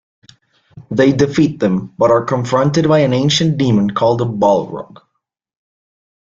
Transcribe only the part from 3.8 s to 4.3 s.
called a